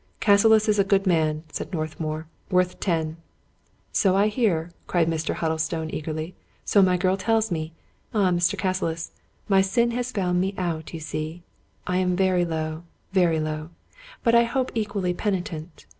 "Cassilis 0.19 0.67
is 0.67 0.79
a 0.79 0.83
good 0.83 1.05
man," 1.05 1.43
said 1.51 1.71
Northmour;" 1.71 2.25
worth 2.49 2.79
ten."" 2.79 3.17
So 3.91 4.15
I 4.15 4.29
hear," 4.29 4.71
cried 4.87 5.07
Mr. 5.07 5.35
Huddlestone 5.35 5.91
eagerly;" 5.93 6.33
so 6.65 6.81
my 6.81 6.97
girl 6.97 7.15
tells 7.15 7.51
me. 7.51 7.73
Ah, 8.11 8.31
Mr. 8.31 8.57
Cassilis, 8.57 9.11
my 9.47 9.61
sin 9.61 9.91
has 9.91 10.11
found 10.11 10.41
me 10.41 10.55
out, 10.57 10.91
you 10.91 10.99
see! 10.99 11.43
I 11.85 11.97
am 11.97 12.15
very 12.15 12.43
low, 12.45 12.81
very 13.13 13.39
low; 13.39 13.69
but 14.23 14.33
I 14.33 14.45
hope 14.45 14.71
equally 14.73 15.13
penitent. 15.13 15.85